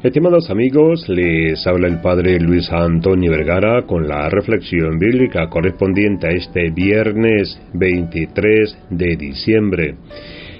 [0.00, 6.30] Estimados amigos, les habla el Padre Luis Antonio Vergara con la reflexión bíblica correspondiente a
[6.30, 9.96] este viernes 23 de diciembre.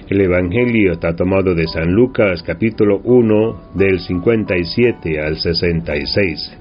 [0.09, 6.57] El Evangelio está tomado de San Lucas capítulo 1 del 57 al 66.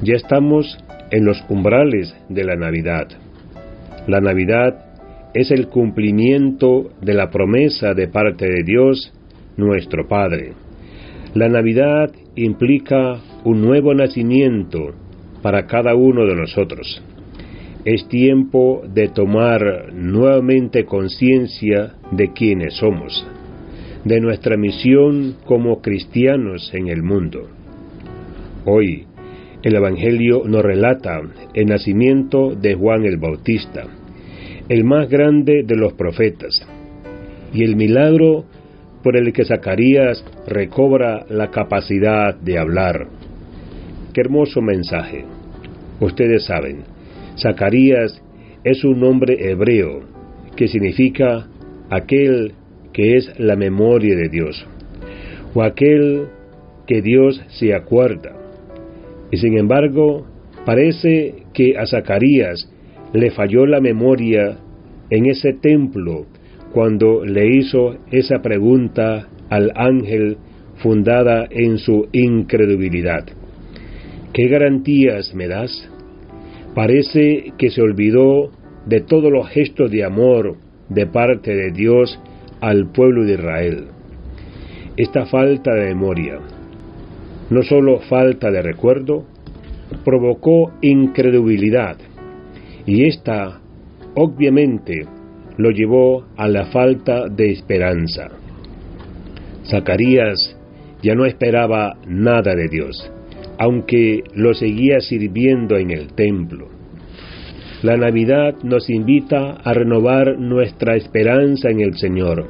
[0.00, 0.78] Ya estamos
[1.10, 3.08] en los umbrales de la Navidad.
[4.06, 4.86] La Navidad
[5.34, 9.12] es el cumplimiento de la promesa de parte de Dios,
[9.58, 10.54] nuestro Padre
[11.34, 14.94] la Navidad implica un nuevo nacimiento
[15.40, 17.02] para cada uno de nosotros.
[17.84, 23.26] Es tiempo de tomar nuevamente conciencia de quiénes somos,
[24.04, 27.48] de nuestra misión como cristianos en el mundo.
[28.66, 29.06] Hoy,
[29.62, 31.22] el Evangelio nos relata
[31.54, 33.86] el nacimiento de Juan el Bautista,
[34.68, 36.54] el más grande de los profetas,
[37.54, 38.44] y el milagro
[39.02, 43.08] por el que Zacarías recobra la capacidad de hablar.
[44.12, 45.24] Qué hermoso mensaje.
[46.00, 46.84] Ustedes saben,
[47.38, 48.22] Zacarías
[48.64, 50.00] es un nombre hebreo
[50.56, 51.48] que significa
[51.90, 52.52] aquel
[52.92, 54.66] que es la memoria de Dios,
[55.54, 56.26] o aquel
[56.86, 58.32] que Dios se acuerda.
[59.30, 60.26] Y sin embargo,
[60.66, 62.70] parece que a Zacarías
[63.12, 64.58] le falló la memoria
[65.10, 66.26] en ese templo
[66.72, 70.38] cuando le hizo esa pregunta al ángel
[70.76, 73.26] fundada en su incredulidad.
[74.32, 75.88] ¿Qué garantías me das?
[76.74, 78.50] Parece que se olvidó
[78.86, 80.56] de todos los gestos de amor
[80.88, 82.18] de parte de Dios
[82.60, 83.84] al pueblo de Israel.
[84.96, 86.38] Esta falta de memoria,
[87.50, 89.24] no solo falta de recuerdo,
[90.04, 91.96] provocó incredulidad,
[92.86, 93.60] y esta,
[94.14, 95.06] obviamente,
[95.56, 98.30] lo llevó a la falta de esperanza.
[99.64, 100.56] Zacarías
[101.02, 103.10] ya no esperaba nada de Dios,
[103.58, 106.68] aunque lo seguía sirviendo en el templo.
[107.82, 112.48] La Navidad nos invita a renovar nuestra esperanza en el Señor,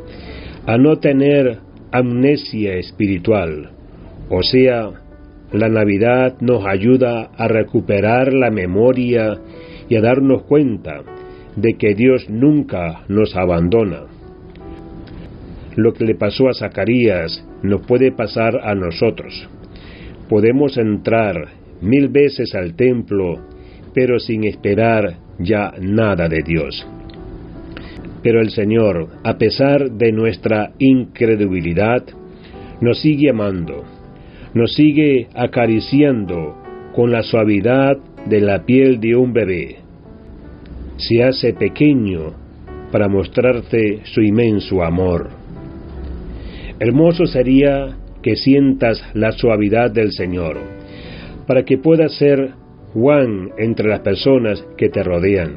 [0.67, 1.59] a no tener
[1.91, 3.71] amnesia espiritual,
[4.29, 4.91] o sea,
[5.53, 9.39] la Navidad nos ayuda a recuperar la memoria
[9.89, 11.03] y a darnos cuenta
[11.57, 14.03] de que Dios nunca nos abandona.
[15.77, 19.49] Lo que le pasó a Zacarías nos puede pasar a nosotros.
[20.29, 21.49] Podemos entrar
[21.81, 23.39] mil veces al templo,
[23.95, 26.87] pero sin esperar ya nada de Dios.
[28.23, 32.05] Pero el Señor, a pesar de nuestra incredulidad,
[32.81, 33.85] nos sigue amando,
[34.55, 36.57] nos sigue acariciando
[36.95, 37.97] con la suavidad
[38.27, 39.82] de la piel de un bebé
[41.03, 42.33] se hace pequeño
[42.93, 45.31] para mostrarte su inmenso amor.
[46.79, 50.59] Hermoso sería que sientas la suavidad del Señor,
[51.47, 52.53] para que puedas ser
[52.93, 55.57] Juan entre las personas que te rodean.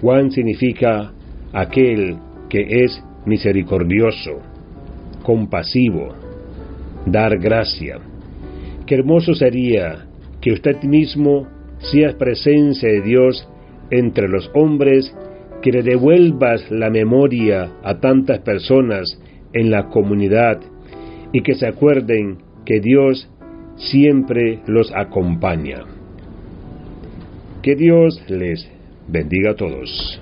[0.00, 1.12] Juan significa
[1.52, 2.16] aquel
[2.48, 4.40] que es misericordioso,
[5.22, 6.14] compasivo,
[7.06, 7.98] dar gracia.
[8.86, 10.06] Qué hermoso sería
[10.40, 11.46] que usted mismo
[11.78, 13.48] sea presencia de Dios
[13.98, 15.14] entre los hombres
[15.62, 19.18] que le devuelvas la memoria a tantas personas
[19.52, 20.60] en la comunidad
[21.32, 23.28] y que se acuerden que Dios
[23.76, 25.84] siempre los acompaña.
[27.62, 28.68] Que Dios les
[29.08, 30.20] bendiga a todos.